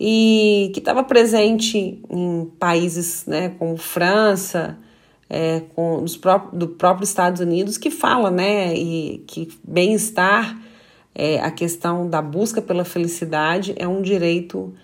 e 0.00 0.70
que 0.72 0.80
estava 0.80 1.04
presente 1.04 2.00
em 2.10 2.50
países 2.58 3.26
né, 3.26 3.50
como 3.58 3.76
França, 3.76 4.78
é, 5.28 5.60
com 5.74 6.02
os 6.02 6.16
próprios, 6.16 6.58
do 6.58 6.68
próprio 6.68 7.04
Estados 7.04 7.40
Unidos, 7.40 7.76
que 7.76 7.90
fala 7.90 8.30
né, 8.30 8.74
e 8.74 9.22
que 9.26 9.48
bem-estar, 9.62 10.58
é, 11.14 11.38
a 11.40 11.50
questão 11.50 12.08
da 12.08 12.20
busca 12.20 12.62
pela 12.62 12.84
felicidade 12.84 13.74
é 13.76 13.86
um 13.86 14.02
direito 14.02 14.74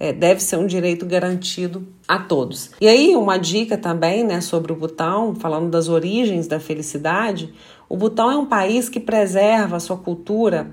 é, 0.00 0.14
deve 0.14 0.40
ser 0.40 0.56
um 0.56 0.66
direito 0.66 1.04
garantido 1.04 1.86
a 2.08 2.18
todos. 2.18 2.70
E 2.80 2.88
aí, 2.88 3.14
uma 3.14 3.36
dica 3.36 3.76
também 3.76 4.24
né, 4.24 4.40
sobre 4.40 4.72
o 4.72 4.76
Butão, 4.76 5.34
falando 5.34 5.68
das 5.68 5.90
origens 5.90 6.48
da 6.48 6.58
felicidade: 6.58 7.52
o 7.86 7.96
Butão 7.98 8.30
é 8.30 8.36
um 8.36 8.46
país 8.46 8.88
que 8.88 8.98
preserva 8.98 9.76
a 9.76 9.80
sua 9.80 9.98
cultura 9.98 10.70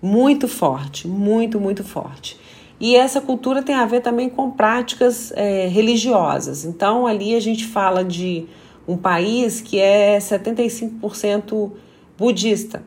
muito 0.00 0.48
forte, 0.48 1.06
muito, 1.06 1.60
muito 1.60 1.84
forte. 1.84 2.40
E 2.80 2.96
essa 2.96 3.20
cultura 3.20 3.62
tem 3.62 3.74
a 3.74 3.84
ver 3.84 4.00
também 4.00 4.30
com 4.30 4.50
práticas 4.50 5.30
é, 5.36 5.66
religiosas. 5.66 6.64
Então, 6.64 7.06
ali 7.06 7.34
a 7.34 7.40
gente 7.40 7.66
fala 7.66 8.02
de 8.02 8.46
um 8.88 8.96
país 8.96 9.60
que 9.60 9.78
é 9.78 10.16
75% 10.16 11.70
budista. 12.16 12.82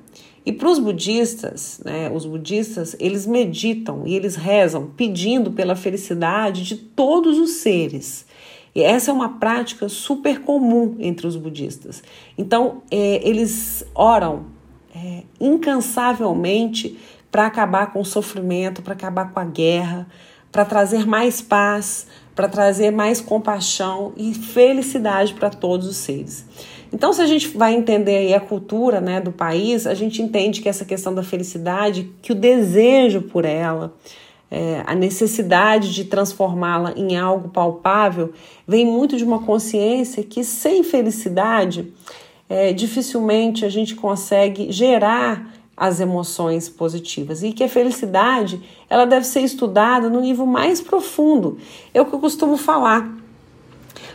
E 0.45 0.51
para 0.51 0.69
os 0.69 0.77
budistas, 0.77 1.79
né, 1.85 2.11
os 2.13 2.25
budistas, 2.25 2.95
eles 2.99 3.25
meditam 3.25 4.03
e 4.05 4.15
eles 4.15 4.35
rezam 4.35 4.91
pedindo 4.97 5.51
pela 5.51 5.75
felicidade 5.75 6.63
de 6.63 6.75
todos 6.75 7.39
os 7.39 7.51
seres. 7.51 8.25
E 8.75 8.81
essa 8.81 9.11
é 9.11 9.13
uma 9.13 9.37
prática 9.37 9.87
super 9.87 10.41
comum 10.41 10.95
entre 10.99 11.27
os 11.27 11.35
budistas. 11.35 12.03
Então, 12.37 12.81
é, 12.91 13.27
eles 13.27 13.85
oram 13.95 14.47
é, 14.95 15.23
incansavelmente 15.39 16.97
para 17.31 17.45
acabar 17.45 17.93
com 17.93 18.01
o 18.01 18.05
sofrimento, 18.05 18.81
para 18.81 18.93
acabar 18.93 19.31
com 19.31 19.39
a 19.39 19.45
guerra, 19.45 20.07
para 20.51 20.65
trazer 20.65 21.07
mais 21.07 21.41
paz, 21.41 22.05
para 22.35 22.47
trazer 22.47 22.91
mais 22.91 23.21
compaixão 23.21 24.13
e 24.17 24.33
felicidade 24.33 25.33
para 25.33 25.49
todos 25.49 25.87
os 25.87 25.97
seres. 25.97 26.45
Então, 26.93 27.11
se 27.11 27.21
a 27.23 27.25
gente 27.25 27.47
vai 27.57 27.73
entender 27.73 28.31
a 28.35 28.39
cultura 28.39 29.01
né, 29.01 29.19
do 29.19 29.31
país, 29.31 29.87
a 29.87 29.95
gente 29.95 30.21
entende 30.21 30.61
que 30.61 30.69
essa 30.69 30.85
questão 30.85 31.11
da 31.11 31.23
felicidade, 31.23 32.11
que 32.21 32.31
o 32.31 32.35
desejo 32.35 33.23
por 33.23 33.45
ela, 33.45 33.95
é, 34.51 34.83
a 34.85 34.93
necessidade 34.93 35.91
de 35.91 36.05
transformá-la 36.05 36.93
em 36.95 37.17
algo 37.17 37.49
palpável, 37.49 38.31
vem 38.67 38.85
muito 38.85 39.17
de 39.17 39.23
uma 39.23 39.39
consciência 39.39 40.23
que 40.23 40.43
sem 40.43 40.83
felicidade, 40.83 41.91
é, 42.47 42.71
dificilmente 42.71 43.65
a 43.65 43.69
gente 43.69 43.95
consegue 43.95 44.71
gerar 44.71 45.51
as 45.75 45.99
emoções 45.99 46.69
positivas 46.69 47.41
e 47.41 47.51
que 47.51 47.63
a 47.63 47.69
felicidade 47.69 48.61
ela 48.87 49.05
deve 49.05 49.25
ser 49.25 49.39
estudada 49.39 50.07
no 50.07 50.21
nível 50.21 50.45
mais 50.45 50.79
profundo. 50.79 51.57
É 51.91 51.99
o 51.99 52.05
que 52.05 52.13
eu 52.13 52.19
costumo 52.19 52.55
falar. 52.55 53.22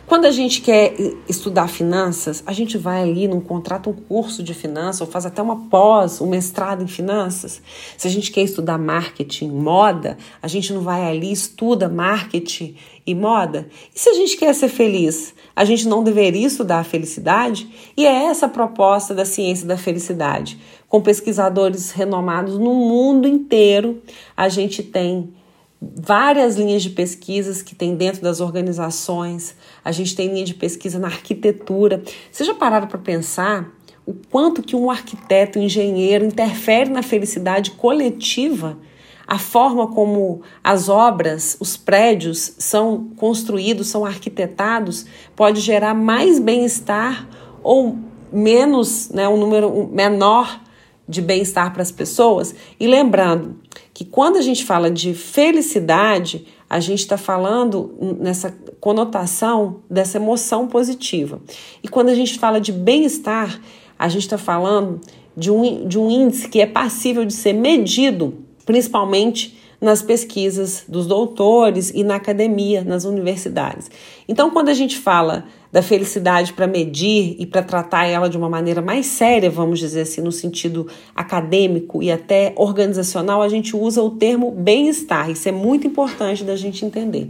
Quando 0.09 0.25
a 0.25 0.31
gente 0.31 0.61
quer 0.61 0.95
estudar 1.27 1.67
finanças, 1.67 2.41
a 2.47 2.51
gente 2.51 2.79
vai 2.79 3.03
ali, 3.03 3.27
não 3.27 3.39
contrata 3.39 3.91
um 3.91 3.93
curso 3.93 4.41
de 4.41 4.55
finanças 4.55 5.01
ou 5.01 5.05
faz 5.05 5.23
até 5.23 5.39
uma 5.39 5.67
pós, 5.69 6.19
um 6.19 6.25
mestrado 6.25 6.83
em 6.83 6.87
finanças. 6.87 7.61
Se 7.95 8.07
a 8.07 8.09
gente 8.09 8.31
quer 8.31 8.41
estudar 8.41 8.79
marketing, 8.79 9.51
moda, 9.51 10.17
a 10.41 10.47
gente 10.47 10.73
não 10.73 10.81
vai 10.81 11.07
ali, 11.07 11.31
estuda 11.31 11.87
marketing 11.87 12.75
e 13.05 13.13
moda. 13.13 13.67
E 13.93 13.99
se 13.99 14.09
a 14.09 14.15
gente 14.15 14.35
quer 14.35 14.51
ser 14.55 14.69
feliz, 14.69 15.31
a 15.55 15.63
gente 15.63 15.87
não 15.87 16.03
deveria 16.03 16.47
estudar 16.47 16.79
a 16.79 16.83
felicidade? 16.83 17.69
E 17.95 18.07
é 18.07 18.25
essa 18.25 18.47
a 18.47 18.49
proposta 18.49 19.13
da 19.13 19.25
ciência 19.25 19.67
da 19.67 19.77
felicidade. 19.77 20.57
Com 20.87 21.01
pesquisadores 21.01 21.91
renomados 21.91 22.57
no 22.57 22.73
mundo 22.73 23.27
inteiro, 23.27 24.01
a 24.35 24.49
gente 24.49 24.81
tem 24.81 25.29
várias 25.81 26.55
linhas 26.57 26.83
de 26.83 26.89
pesquisas 26.89 27.61
que 27.61 27.73
tem 27.73 27.95
dentro 27.95 28.21
das 28.21 28.41
organizações. 28.41 29.55
A 29.83 29.91
gente 29.91 30.15
tem 30.15 30.27
linha 30.27 30.45
de 30.45 30.53
pesquisa 30.53 30.99
na 30.99 31.07
arquitetura. 31.07 32.03
Vocês 32.31 32.47
já 32.47 32.53
pararam 32.53 32.87
para 32.87 32.97
pensar 32.97 33.69
o 34.05 34.13
quanto 34.29 34.61
que 34.61 34.75
um 34.75 34.89
arquiteto, 34.89 35.59
um 35.59 35.63
engenheiro 35.63 36.25
interfere 36.25 36.89
na 36.89 37.01
felicidade 37.01 37.71
coletiva? 37.71 38.77
A 39.25 39.37
forma 39.37 39.87
como 39.87 40.41
as 40.63 40.89
obras, 40.89 41.55
os 41.59 41.77
prédios 41.77 42.55
são 42.57 43.11
construídos, 43.15 43.87
são 43.87 44.03
arquitetados, 44.03 45.05
pode 45.35 45.61
gerar 45.61 45.93
mais 45.93 46.39
bem-estar 46.39 47.29
ou 47.61 47.95
menos, 48.33 49.09
né, 49.09 49.27
um 49.27 49.37
número 49.37 49.87
menor 49.93 50.59
de 51.09 51.23
bem-estar 51.23 51.73
para 51.73 51.81
as 51.81 51.91
pessoas. 51.91 52.53
E 52.79 52.87
lembrando 52.87 53.55
que 53.93 54.05
quando 54.05 54.37
a 54.37 54.41
gente 54.41 54.63
fala 54.63 54.91
de 54.91 55.15
felicidade, 55.15 56.45
a 56.69 56.79
gente 56.79 56.99
está 56.99 57.17
falando 57.17 57.95
nessa 58.19 58.55
conotação 58.79 59.77
dessa 59.89 60.17
emoção 60.17 60.67
positiva. 60.67 61.41
E 61.83 61.87
quando 61.87 62.09
a 62.09 62.15
gente 62.15 62.37
fala 62.37 62.61
de 62.61 62.71
bem-estar, 62.71 63.59
a 63.97 64.07
gente 64.07 64.21
está 64.21 64.37
falando 64.37 65.01
de 65.35 65.49
um, 65.49 65.87
de 65.87 65.97
um 65.97 66.11
índice 66.11 66.47
que 66.47 66.61
é 66.61 66.67
passível 66.67 67.25
de 67.25 67.33
ser 67.33 67.53
medido, 67.53 68.45
principalmente 68.63 69.58
nas 69.81 70.01
pesquisas 70.01 70.83
dos 70.87 71.07
doutores 71.07 71.91
e 71.93 72.03
na 72.03 72.15
academia, 72.15 72.83
nas 72.83 73.05
universidades. 73.05 73.89
Então, 74.27 74.51
quando 74.51 74.69
a 74.69 74.73
gente 74.73 74.97
fala 74.97 75.45
da 75.71 75.81
felicidade 75.81 76.53
para 76.53 76.67
medir 76.67 77.35
e 77.39 77.45
para 77.45 77.61
tratar 77.61 78.05
ela 78.05 78.29
de 78.29 78.37
uma 78.37 78.49
maneira 78.49 78.81
mais 78.81 79.05
séria, 79.05 79.49
vamos 79.49 79.79
dizer 79.79 80.01
assim, 80.01 80.21
no 80.21 80.31
sentido 80.31 80.87
acadêmico 81.15 82.03
e 82.03 82.11
até 82.11 82.53
organizacional, 82.55 83.41
a 83.41 83.49
gente 83.49 83.75
usa 83.75 84.01
o 84.01 84.11
termo 84.11 84.51
bem-estar. 84.51 85.29
Isso 85.29 85.47
é 85.47 85.51
muito 85.51 85.87
importante 85.87 86.43
da 86.43 86.55
gente 86.55 86.83
entender. 86.83 87.29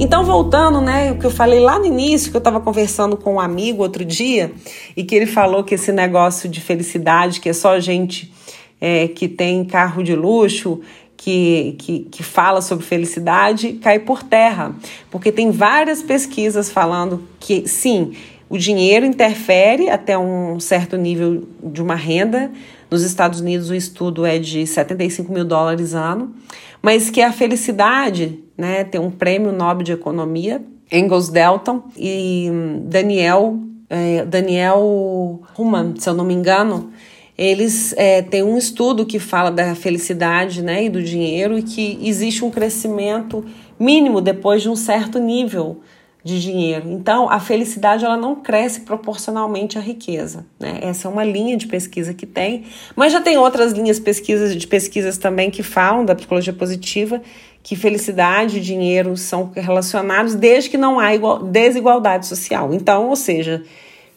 Então, 0.00 0.24
voltando, 0.24 0.80
né, 0.80 1.10
o 1.10 1.18
que 1.18 1.26
eu 1.26 1.30
falei 1.30 1.58
lá 1.58 1.76
no 1.78 1.86
início, 1.86 2.30
que 2.30 2.36
eu 2.36 2.40
estava 2.40 2.60
conversando 2.60 3.16
com 3.16 3.34
um 3.34 3.40
amigo 3.40 3.82
outro 3.82 4.04
dia, 4.04 4.52
e 4.96 5.02
que 5.02 5.14
ele 5.14 5.26
falou 5.26 5.64
que 5.64 5.74
esse 5.74 5.90
negócio 5.90 6.48
de 6.48 6.60
felicidade, 6.60 7.40
que 7.40 7.48
é 7.48 7.52
só 7.52 7.80
gente 7.80 8.32
é, 8.80 9.08
que 9.08 9.28
tem 9.28 9.64
carro 9.64 10.02
de 10.02 10.14
luxo, 10.14 10.80
que, 11.16 11.74
que, 11.78 11.98
que 12.10 12.22
fala 12.22 12.62
sobre 12.62 12.84
felicidade 12.86 13.72
cai 13.74 13.98
por 13.98 14.22
terra, 14.22 14.74
porque 15.10 15.32
tem 15.32 15.50
várias 15.50 16.00
pesquisas 16.00 16.70
falando 16.70 17.24
que 17.40 17.66
sim, 17.66 18.12
o 18.48 18.56
dinheiro 18.56 19.04
interfere 19.04 19.90
até 19.90 20.16
um 20.16 20.58
certo 20.58 20.96
nível 20.96 21.46
de 21.62 21.82
uma 21.82 21.94
renda. 21.94 22.50
Nos 22.90 23.02
Estados 23.02 23.40
Unidos, 23.40 23.68
o 23.68 23.74
estudo 23.74 24.24
é 24.24 24.38
de 24.38 24.66
75 24.66 25.30
mil 25.30 25.44
dólares 25.44 25.92
ano, 25.92 26.34
mas 26.80 27.10
que 27.10 27.20
a 27.20 27.32
felicidade, 27.32 28.42
né, 28.56 28.84
tem 28.84 28.98
um 28.98 29.10
prêmio 29.10 29.52
Nobel 29.52 29.82
de 29.82 29.92
Economia, 29.92 30.62
Engels 30.90 31.28
Delton 31.28 31.82
e 31.96 32.48
Daniel, 32.84 33.58
é, 33.90 34.24
Daniel 34.24 35.42
Human, 35.58 35.94
se 35.98 36.08
eu 36.08 36.14
não 36.14 36.24
me 36.24 36.32
engano, 36.32 36.90
eles 37.38 37.94
é, 37.96 38.20
têm 38.20 38.42
um 38.42 38.58
estudo 38.58 39.06
que 39.06 39.20
fala 39.20 39.48
da 39.48 39.76
felicidade 39.76 40.60
né, 40.60 40.84
e 40.84 40.90
do 40.90 41.00
dinheiro 41.00 41.56
e 41.56 41.62
que 41.62 41.96
existe 42.02 42.44
um 42.44 42.50
crescimento 42.50 43.44
mínimo 43.78 44.20
depois 44.20 44.60
de 44.60 44.68
um 44.68 44.74
certo 44.74 45.20
nível 45.20 45.80
de 46.24 46.42
dinheiro. 46.42 46.90
Então, 46.90 47.30
a 47.30 47.38
felicidade 47.38 48.04
ela 48.04 48.16
não 48.16 48.34
cresce 48.34 48.80
proporcionalmente 48.80 49.78
à 49.78 49.80
riqueza. 49.80 50.44
Né? 50.58 50.80
Essa 50.82 51.06
é 51.06 51.10
uma 51.10 51.24
linha 51.24 51.56
de 51.56 51.68
pesquisa 51.68 52.12
que 52.12 52.26
tem, 52.26 52.64
mas 52.96 53.12
já 53.12 53.20
tem 53.20 53.38
outras 53.38 53.72
linhas 53.72 54.00
pesquisas, 54.00 54.54
de 54.54 54.66
pesquisas 54.66 55.16
também 55.16 55.48
que 55.48 55.62
falam 55.62 56.04
da 56.04 56.16
psicologia 56.16 56.52
positiva 56.52 57.22
que 57.62 57.76
felicidade 57.76 58.58
e 58.58 58.60
dinheiro 58.60 59.16
são 59.16 59.52
relacionados 59.54 60.34
desde 60.34 60.70
que 60.70 60.76
não 60.76 60.98
há 60.98 61.14
igual, 61.14 61.42
desigualdade 61.42 62.26
social. 62.26 62.74
Então, 62.74 63.08
ou 63.08 63.16
seja, 63.16 63.62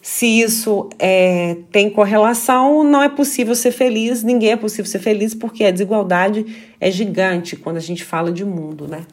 se 0.02 0.26
isso 0.26 0.90
é, 0.98 1.58
tem 1.72 1.90
correlação, 1.90 2.84
não 2.84 3.04
é 3.04 3.10
possível 3.10 3.54
ser 3.54 3.72
feliz, 3.72 4.24
ninguém 4.24 4.52
é 4.52 4.56
possível 4.56 4.86
ser 4.86 5.00
feliz, 5.00 5.36
porque 5.36 5.64
a 5.64 5.72
desigualdade 5.72 6.46
é 6.80 6.90
gigante 6.90 7.56
quando 7.56 7.78
a 7.78 7.82
gente 7.82 8.04
fala 8.04 8.32
de 8.32 8.44
mundo, 8.44 8.88
né? 8.88 9.06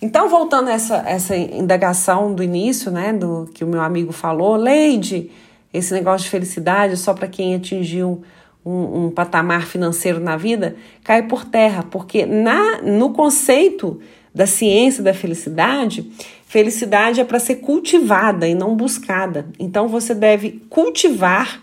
Então, 0.00 0.28
voltando 0.28 0.68
a 0.68 0.72
essa, 0.72 0.96
essa 1.06 1.36
indagação 1.36 2.32
do 2.32 2.40
início, 2.40 2.88
né, 2.88 3.12
do 3.12 3.50
que 3.52 3.64
o 3.64 3.66
meu 3.66 3.80
amigo 3.80 4.12
falou, 4.12 4.54
Leide, 4.54 5.28
esse 5.74 5.92
negócio 5.92 6.24
de 6.24 6.30
felicidade 6.30 6.96
só 6.96 7.12
para 7.12 7.26
quem 7.26 7.56
atingiu 7.56 8.22
um, 8.64 9.06
um, 9.06 9.10
patamar 9.10 9.66
financeiro 9.66 10.20
na 10.20 10.36
vida, 10.36 10.76
cai 11.02 11.24
por 11.24 11.44
terra, 11.44 11.84
porque 11.90 12.24
na, 12.24 12.80
no 12.82 13.12
conceito 13.12 14.00
da 14.32 14.46
ciência 14.46 15.02
da 15.02 15.12
felicidade, 15.12 16.08
Felicidade 16.48 17.20
é 17.20 17.24
para 17.24 17.38
ser 17.38 17.56
cultivada 17.56 18.48
e 18.48 18.54
não 18.54 18.74
buscada. 18.74 19.46
Então 19.58 19.86
você 19.86 20.14
deve 20.14 20.62
cultivar 20.70 21.60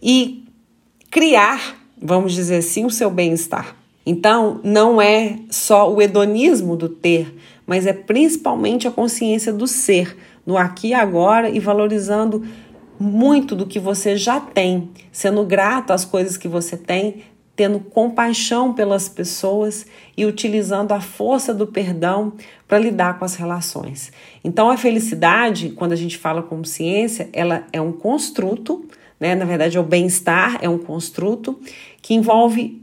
e 0.00 0.44
criar, 1.10 1.76
vamos 2.00 2.32
dizer 2.32 2.58
assim, 2.58 2.84
o 2.84 2.90
seu 2.90 3.10
bem-estar. 3.10 3.74
Então 4.06 4.60
não 4.62 5.02
é 5.02 5.36
só 5.50 5.92
o 5.92 6.00
hedonismo 6.00 6.76
do 6.76 6.88
ter, 6.88 7.34
mas 7.66 7.88
é 7.88 7.92
principalmente 7.92 8.86
a 8.86 8.92
consciência 8.92 9.52
do 9.52 9.66
ser, 9.66 10.16
no 10.46 10.56
aqui 10.56 10.90
e 10.90 10.94
agora 10.94 11.50
e 11.50 11.58
valorizando 11.58 12.46
muito 13.00 13.56
do 13.56 13.66
que 13.66 13.80
você 13.80 14.16
já 14.16 14.38
tem, 14.38 14.90
sendo 15.10 15.44
grato 15.44 15.92
às 15.92 16.04
coisas 16.04 16.36
que 16.36 16.46
você 16.46 16.76
tem, 16.76 17.24
tendo 17.60 17.78
compaixão 17.78 18.72
pelas 18.72 19.06
pessoas 19.06 19.84
e 20.16 20.24
utilizando 20.24 20.92
a 20.92 21.00
força 21.02 21.52
do 21.52 21.66
perdão 21.66 22.32
para 22.66 22.78
lidar 22.78 23.18
com 23.18 23.24
as 23.26 23.34
relações. 23.34 24.10
Então, 24.42 24.70
a 24.70 24.78
felicidade, 24.78 25.68
quando 25.68 25.92
a 25.92 25.96
gente 25.96 26.16
fala 26.16 26.42
como 26.42 26.64
ciência, 26.64 27.28
ela 27.34 27.66
é 27.70 27.78
um 27.78 27.92
construto, 27.92 28.86
né? 29.20 29.34
Na 29.34 29.44
verdade, 29.44 29.76
é 29.76 29.80
o 29.80 29.82
bem-estar 29.82 30.56
é 30.62 30.70
um 30.70 30.78
construto 30.78 31.60
que 32.00 32.14
envolve 32.14 32.80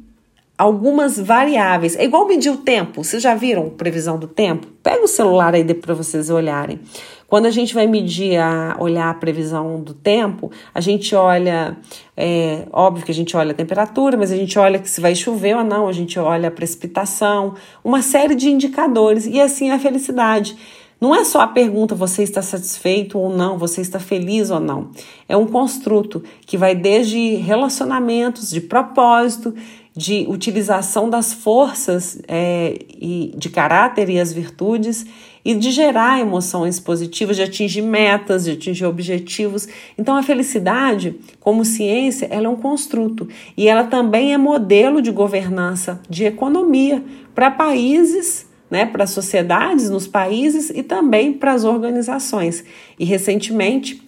algumas 0.56 1.18
variáveis. 1.20 1.96
É 1.96 2.04
igual 2.04 2.28
medir 2.28 2.52
o 2.52 2.58
tempo. 2.58 3.04
Vocês 3.04 3.24
já 3.24 3.34
viram 3.34 3.72
previsão 3.72 4.20
do 4.20 4.28
tempo? 4.28 4.68
Pega 4.84 5.04
o 5.04 5.08
celular 5.08 5.56
aí 5.56 5.64
para 5.74 5.96
vocês 5.96 6.30
olharem. 6.30 6.80
Quando 7.28 7.46
a 7.46 7.52
gente 7.52 7.74
vai 7.74 7.86
medir, 7.88 8.38
a, 8.38 8.78
olhar 8.80 9.10
a 9.10 9.14
previsão 9.14 9.82
do 9.82 9.94
tempo, 9.94 10.50
a 10.74 10.80
gente 10.80 11.14
olha, 11.14 11.78
é, 12.16 12.66
óbvio 12.72 13.06
que 13.06 13.12
a 13.12 13.16
gente 13.16 13.36
olha 13.36 13.52
a 13.52 13.54
temperatura, 13.54 14.16
mas 14.16 14.32
a 14.32 14.36
gente 14.38 14.58
olha 14.58 14.80
que 14.80 14.90
se 14.90 15.02
vai 15.02 15.14
chover 15.14 15.58
ou 15.58 15.64
não, 15.64 15.90
a 15.90 15.92
gente 15.92 16.18
olha 16.18 16.48
a 16.48 16.52
precipitação, 16.52 17.56
uma 17.84 18.02
série 18.02 18.34
de 18.34 18.50
indicadores, 18.50 19.26
e 19.26 19.42
assim 19.42 19.70
é 19.70 19.74
a 19.74 19.80
felicidade. 19.80 20.58
Não 21.00 21.14
é 21.14 21.24
só 21.24 21.42
a 21.42 21.48
pergunta 21.48 21.94
você 21.94 22.24
está 22.24 22.42
satisfeito 22.42 23.20
ou 23.20 23.30
não, 23.30 23.58
você 23.58 23.82
está 23.82 24.00
feliz 24.00 24.50
ou 24.50 24.60
não. 24.60 24.90
É 25.30 25.38
um 25.38 25.46
construto 25.46 26.24
que 26.46 26.58
vai 26.58 26.74
desde 26.74 27.36
relacionamentos, 27.36 28.50
de 28.50 28.62
propósito, 28.62 29.54
de 29.96 30.26
utilização 30.28 31.10
das 31.10 31.34
forças 31.34 32.20
é, 32.28 32.80
e 32.90 33.34
de 33.36 33.50
caráter 33.50 34.10
e 34.10 34.20
as 34.20 34.32
virtudes 34.32 35.06
e 35.48 35.56
de 35.56 35.72
gerar 35.72 36.20
emoções 36.20 36.78
positivas, 36.78 37.38
de 37.38 37.44
atingir 37.44 37.82
metas, 37.82 38.44
de 38.44 38.52
atingir 38.52 38.84
objetivos. 38.84 39.66
Então 39.98 40.18
a 40.18 40.22
felicidade, 40.22 41.16
como 41.40 41.64
ciência, 41.64 42.28
ela 42.30 42.48
é 42.48 42.50
um 42.50 42.58
construto 42.58 43.30
e 43.56 43.70
ela 43.70 43.86
também 43.86 44.34
é 44.34 44.38
modelo 44.38 45.02
de 45.02 45.10
governança, 45.10 46.02
de 46.10 46.26
economia 46.26 47.02
para 47.34 47.50
países 47.50 48.46
né, 48.70 48.86
para 48.86 49.08
sociedades 49.08 49.90
nos 49.90 50.06
países 50.06 50.70
e 50.70 50.84
também 50.84 51.32
para 51.32 51.54
as 51.54 51.64
organizações. 51.64 52.66
E 53.00 53.06
recentemente, 53.06 54.06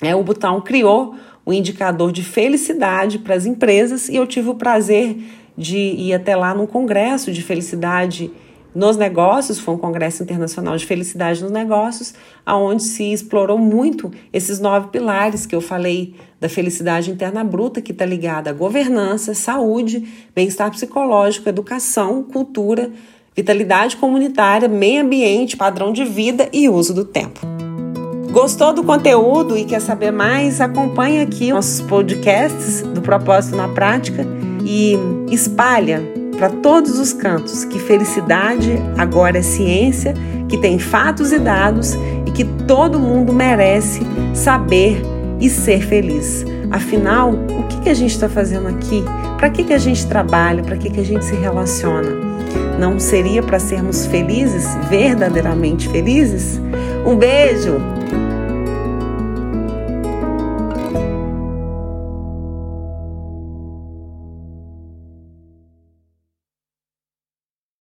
é, 0.00 0.14
o 0.14 0.22
Butão 0.22 0.60
criou 0.60 1.16
o 1.44 1.50
um 1.50 1.52
indicador 1.52 2.12
de 2.12 2.22
felicidade 2.22 3.18
para 3.18 3.34
as 3.34 3.46
empresas 3.46 4.08
e 4.08 4.14
eu 4.14 4.28
tive 4.28 4.50
o 4.50 4.54
prazer 4.54 5.16
de 5.56 5.76
ir 5.76 6.14
até 6.14 6.36
lá 6.36 6.54
num 6.54 6.68
congresso 6.68 7.32
de 7.32 7.42
felicidade 7.42 8.30
nos 8.74 8.96
negócios, 8.96 9.58
foi 9.58 9.74
um 9.74 9.78
congresso 9.78 10.22
internacional 10.22 10.76
de 10.76 10.84
felicidade 10.84 11.42
nos 11.42 11.50
negócios, 11.50 12.14
aonde 12.44 12.82
se 12.82 13.12
explorou 13.12 13.58
muito 13.58 14.10
esses 14.32 14.60
nove 14.60 14.88
pilares 14.88 15.46
que 15.46 15.54
eu 15.54 15.60
falei 15.60 16.14
da 16.40 16.48
felicidade 16.48 17.10
interna 17.10 17.42
bruta, 17.42 17.80
que 17.80 17.92
está 17.92 18.04
ligada 18.04 18.50
à 18.50 18.52
governança, 18.52 19.34
saúde, 19.34 20.06
bem-estar 20.34 20.70
psicológico, 20.70 21.48
educação, 21.48 22.22
cultura, 22.22 22.90
vitalidade 23.34 23.96
comunitária, 23.96 24.68
meio 24.68 25.02
ambiente, 25.02 25.56
padrão 25.56 25.92
de 25.92 26.04
vida 26.04 26.48
e 26.52 26.68
uso 26.68 26.92
do 26.92 27.04
tempo. 27.04 27.40
Gostou 28.30 28.74
do 28.74 28.84
conteúdo 28.84 29.56
e 29.56 29.64
quer 29.64 29.80
saber 29.80 30.10
mais? 30.10 30.60
Acompanhe 30.60 31.22
aqui 31.22 31.50
nossos 31.50 31.80
podcasts 31.80 32.82
do 32.82 33.00
Propósito 33.00 33.56
na 33.56 33.68
Prática 33.68 34.26
e 34.64 34.96
espalha 35.32 36.17
para 36.38 36.48
todos 36.48 36.98
os 37.00 37.12
cantos 37.12 37.64
que 37.64 37.80
felicidade 37.80 38.78
agora 38.96 39.38
é 39.38 39.42
ciência, 39.42 40.14
que 40.48 40.56
tem 40.56 40.78
fatos 40.78 41.32
e 41.32 41.38
dados 41.38 41.94
e 42.24 42.30
que 42.30 42.44
todo 42.66 42.98
mundo 42.98 43.32
merece 43.32 44.00
saber 44.32 45.02
e 45.40 45.50
ser 45.50 45.82
feliz. 45.82 46.46
Afinal, 46.70 47.32
o 47.32 47.66
que, 47.68 47.80
que 47.80 47.90
a 47.90 47.94
gente 47.94 48.12
está 48.12 48.28
fazendo 48.28 48.68
aqui? 48.68 49.02
Para 49.36 49.50
que, 49.50 49.64
que 49.64 49.72
a 49.72 49.78
gente 49.78 50.06
trabalha? 50.06 50.62
Para 50.62 50.76
que, 50.76 50.88
que 50.88 51.00
a 51.00 51.04
gente 51.04 51.24
se 51.24 51.34
relaciona? 51.34 52.10
Não 52.78 53.00
seria 53.00 53.42
para 53.42 53.58
sermos 53.58 54.06
felizes, 54.06 54.64
verdadeiramente 54.88 55.88
felizes? 55.88 56.60
Um 57.04 57.16
beijo! 57.16 57.76